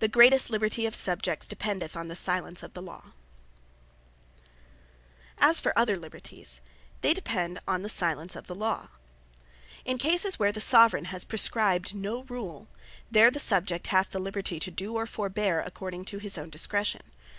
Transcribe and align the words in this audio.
The 0.00 0.08
Greatest 0.08 0.50
Liberty 0.50 0.84
Of 0.84 0.94
Subjects, 0.94 1.48
Dependeth 1.48 1.96
On 1.96 2.08
The 2.08 2.14
Silence 2.14 2.62
Of 2.62 2.74
The 2.74 2.82
Law 2.82 3.12
As 5.38 5.58
for 5.60 5.72
other 5.74 5.96
Lyberties, 5.96 6.60
they 7.00 7.14
depend 7.14 7.58
on 7.66 7.80
the 7.80 7.88
silence 7.88 8.36
of 8.36 8.48
the 8.48 8.54
Law. 8.54 8.88
In 9.86 9.96
cases 9.96 10.38
where 10.38 10.52
the 10.52 10.60
Soveraign 10.60 11.06
has 11.06 11.24
prescribed 11.24 11.94
no 11.94 12.24
rule, 12.24 12.68
there 13.10 13.30
the 13.30 13.40
Subject 13.40 13.86
hath 13.86 14.10
the 14.10 14.20
liberty 14.20 14.60
to 14.60 14.70
do, 14.70 14.94
or 14.96 15.06
forbeare, 15.06 15.62
according 15.64 16.04
to 16.04 16.18
his 16.18 16.36
own 16.36 16.50
discretion. 16.50 17.00